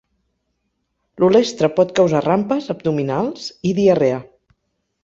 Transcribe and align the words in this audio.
L'olestra 1.23 1.69
pot 1.81 1.93
causar 2.01 2.23
rampes 2.27 2.73
abdominals 2.77 3.47
i 3.73 3.77
diarrea. 3.83 4.23